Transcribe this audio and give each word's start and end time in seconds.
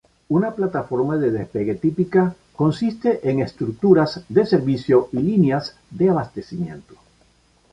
Una 0.35 0.49
plataforma 0.55 1.15
de 1.17 1.29
despegue 1.29 1.75
típica 1.75 2.35
consiste 2.55 3.29
en 3.29 3.39
estructuras 3.39 4.25
de 4.29 4.47
servicio 4.47 5.09
y 5.11 5.19
líneas 5.19 5.75
de 5.91 6.09
abastecimiento. 6.09 6.95